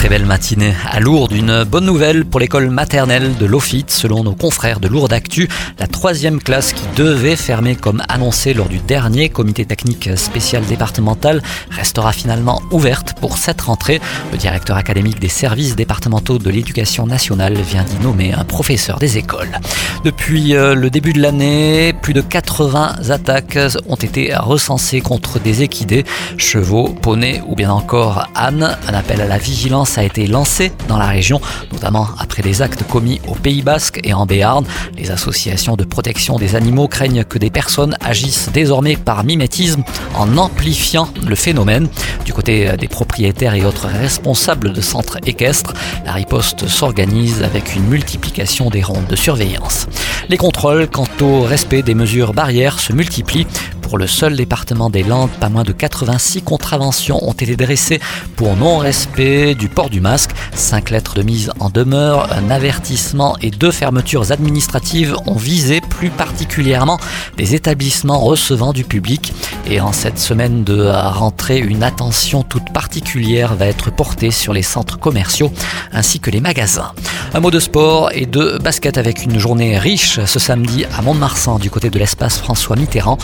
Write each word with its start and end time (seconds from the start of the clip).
Très 0.00 0.08
belle 0.08 0.24
matinée 0.24 0.72
à 0.90 0.98
Lourdes. 0.98 1.32
Une 1.32 1.62
bonne 1.64 1.84
nouvelle 1.84 2.24
pour 2.24 2.40
l'école 2.40 2.70
maternelle 2.70 3.36
de 3.36 3.44
Lofit. 3.44 3.84
Selon 3.88 4.24
nos 4.24 4.34
confrères 4.34 4.80
de 4.80 4.88
Lourdes 4.88 5.12
Actu, 5.12 5.46
la 5.78 5.86
troisième 5.86 6.40
classe 6.40 6.72
qui 6.72 6.84
devait 6.96 7.36
fermer 7.36 7.76
comme 7.76 8.02
annoncé 8.08 8.54
lors 8.54 8.70
du 8.70 8.78
dernier 8.78 9.28
comité 9.28 9.66
technique 9.66 10.08
spécial 10.16 10.64
départemental 10.64 11.42
restera 11.68 12.12
finalement 12.12 12.62
ouverte 12.70 13.12
pour 13.20 13.36
cette 13.36 13.60
rentrée. 13.60 14.00
Le 14.32 14.38
directeur 14.38 14.78
académique 14.78 15.20
des 15.20 15.28
services 15.28 15.76
départementaux 15.76 16.38
de 16.38 16.48
l'éducation 16.48 17.06
nationale 17.06 17.58
vient 17.58 17.84
d'y 17.84 17.98
nommer 17.98 18.32
un 18.32 18.44
professeur 18.44 19.00
des 19.00 19.18
écoles. 19.18 19.60
Depuis 20.02 20.56
euh, 20.56 20.74
le 20.74 20.88
début 20.88 21.12
de 21.12 21.20
l'année, 21.20 21.92
plus 21.92 22.14
de 22.14 22.22
80 22.22 23.10
attaques 23.10 23.58
ont 23.86 23.96
été 23.96 24.34
recensées 24.34 25.02
contre 25.02 25.38
des 25.38 25.62
équidés, 25.62 26.06
chevaux, 26.38 26.88
poneys 26.88 27.42
ou 27.46 27.54
bien 27.54 27.70
encore 27.70 28.26
ânes. 28.34 28.78
Un 28.88 28.94
appel 28.94 29.20
à 29.20 29.26
la 29.26 29.36
vigilance 29.36 29.89
a 29.98 30.04
été 30.04 30.26
lancé 30.26 30.72
dans 30.88 30.98
la 30.98 31.06
région, 31.06 31.40
notamment 31.72 32.08
après 32.18 32.42
des 32.42 32.62
actes 32.62 32.84
commis 32.86 33.20
au 33.26 33.34
Pays 33.34 33.62
Basque 33.62 34.00
et 34.04 34.12
en 34.12 34.26
Béarn. 34.26 34.64
Les 34.96 35.10
associations 35.10 35.76
de 35.76 35.84
protection 35.84 36.38
des 36.38 36.56
animaux 36.56 36.88
craignent 36.88 37.24
que 37.24 37.38
des 37.38 37.50
personnes 37.50 37.96
agissent 38.00 38.50
désormais 38.52 38.96
par 38.96 39.24
mimétisme 39.24 39.82
en 40.14 40.36
amplifiant 40.36 41.08
le 41.26 41.34
phénomène. 41.34 41.88
Du 42.24 42.32
côté 42.32 42.76
des 42.76 42.88
propriétaires 42.88 43.54
et 43.54 43.64
autres 43.64 43.86
responsables 43.86 44.72
de 44.72 44.80
centres 44.80 45.18
équestres, 45.26 45.74
la 46.04 46.12
riposte 46.12 46.68
s'organise 46.68 47.42
avec 47.42 47.74
une 47.74 47.86
multiplication 47.86 48.70
des 48.70 48.82
rondes 48.82 49.06
de 49.08 49.16
surveillance. 49.16 49.86
Les 50.28 50.36
contrôles 50.36 50.88
quant 50.88 51.08
au 51.20 51.42
respect 51.42 51.82
des 51.82 51.94
mesures 51.94 52.32
barrières 52.32 52.78
se 52.78 52.92
multiplient. 52.92 53.46
Pour 53.90 53.98
le 53.98 54.06
seul 54.06 54.36
département 54.36 54.88
des 54.88 55.02
Landes, 55.02 55.32
pas 55.40 55.48
moins 55.48 55.64
de 55.64 55.72
86 55.72 56.42
contraventions 56.42 57.28
ont 57.28 57.32
été 57.32 57.56
dressées 57.56 57.98
pour 58.36 58.56
non-respect 58.56 59.56
du 59.56 59.68
port 59.68 59.90
du 59.90 60.00
masque. 60.00 60.30
Cinq 60.54 60.90
lettres 60.90 61.14
de 61.16 61.24
mise 61.24 61.50
en 61.58 61.70
demeure, 61.70 62.32
un 62.32 62.50
avertissement 62.50 63.36
et 63.42 63.50
deux 63.50 63.72
fermetures 63.72 64.30
administratives 64.30 65.16
ont 65.26 65.34
visé 65.34 65.80
plus 65.80 66.10
particulièrement 66.10 67.00
des 67.36 67.56
établissements 67.56 68.20
recevant 68.20 68.72
du 68.72 68.84
public. 68.84 69.32
Et 69.66 69.80
en 69.80 69.92
cette 69.92 70.20
semaine 70.20 70.62
de 70.62 70.84
rentrée, 70.88 71.58
une 71.58 71.82
attention 71.82 72.44
toute 72.44 72.72
particulière 72.72 73.56
va 73.56 73.66
être 73.66 73.90
portée 73.90 74.30
sur 74.30 74.52
les 74.52 74.62
centres 74.62 75.00
commerciaux 75.00 75.52
ainsi 75.92 76.20
que 76.20 76.30
les 76.30 76.40
magasins. 76.40 76.92
Un 77.34 77.40
mot 77.40 77.50
de 77.50 77.58
sport 77.58 78.10
et 78.12 78.26
de 78.26 78.58
basket 78.62 78.98
avec 78.98 79.24
une 79.24 79.40
journée 79.40 79.78
riche 79.78 80.20
ce 80.24 80.38
samedi 80.38 80.84
à 80.96 81.02
Mont-de-Marsan 81.02 81.58
du 81.58 81.70
côté 81.70 81.90
de 81.90 81.98
l'espace 81.98 82.38
François 82.38 82.76
Mitterrand. 82.76 83.18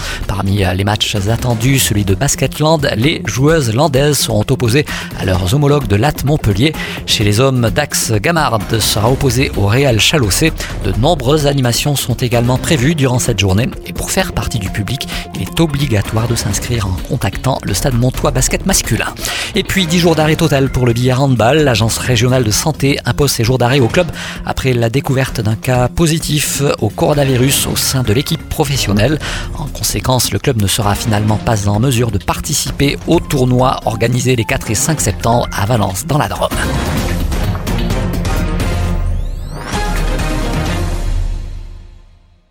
Les 0.57 0.85
matchs 0.85 1.17
attendus, 1.29 1.79
celui 1.79 2.07
de 2.07 2.15
Basketland, 2.15 2.89
les 2.97 3.21
joueuses 3.27 3.75
landaises 3.75 4.17
seront 4.17 4.45
opposées 4.49 4.87
à 5.19 5.27
leurs 5.27 5.53
homologues 5.53 5.87
de 5.87 5.97
Latte 5.97 6.25
Montpellier. 6.25 6.73
Chez 7.05 7.25
les 7.25 7.41
hommes, 7.41 7.69
Dax 7.69 8.13
Gamard 8.13 8.59
sera 8.81 9.11
opposé 9.11 9.53
au 9.59 9.67
Real 9.67 10.01
Chalossé. 10.01 10.55
De 10.83 10.93
nombreuses 10.99 11.47
animations 11.47 11.95
sont 11.95 12.15
également 12.15 12.57
prévues 12.57 12.95
durant 12.95 13.19
cette 13.19 13.39
journée 13.39 13.69
et 13.85 13.93
pour 13.93 14.11
faire 14.11 14.33
partie 14.33 14.59
du 14.59 14.71
public, 14.71 15.07
il 15.35 15.43
est 15.43 15.61
obligatoire 15.61 16.27
de 16.27 16.35
s'inscrire 16.35 16.87
en 16.87 16.97
contactant 17.07 17.59
le 17.63 17.75
stade 17.75 17.95
Montois 17.95 18.31
Basket 18.31 18.65
masculin. 18.65 19.15
Et 19.55 19.63
puis 19.63 19.87
10 19.87 19.99
jours 19.99 20.15
d'arrêt 20.17 20.37
total 20.37 20.71
pour 20.71 20.87
le 20.87 20.95
billard 20.95 21.23
handball. 21.23 21.59
L'agence 21.59 21.99
régionale 21.99 22.45
de 22.45 22.51
santé 22.51 22.99
impose 23.05 23.31
ces 23.31 23.45
jours 23.45 23.59
d'arrêt 23.59 23.81
au 23.81 23.89
club 23.89 24.07
après 24.47 24.73
la 24.73 24.89
découverte 24.89 25.43
d'un 25.43 25.55
cas 25.55 25.89
positif 25.89 26.63
au 26.81 26.89
coronavirus 26.89 27.67
au 27.67 27.77
sein 27.77 28.03
de 28.03 28.15
l'équipe 28.15 28.49
professionnelle. 28.49 29.19
En 29.59 29.67
conséquence, 29.67 30.33
le 30.33 30.39
club 30.47 30.63
ne 30.63 30.69
sera 30.69 30.95
finalement 30.95 31.39
pas 31.39 31.69
en 31.69 31.81
mesure 31.81 32.13
de 32.13 32.19
participer 32.19 32.97
au 33.09 33.19
tournoi 33.19 33.81
organisé 33.85 34.37
les 34.37 34.45
4 34.45 34.71
et 34.71 34.77
5 34.77 35.01
septembre 35.01 35.49
à 35.51 35.67
Valence 35.67 36.07
dans 36.07 36.19
la 36.19 36.29
Drôme. 36.29 36.51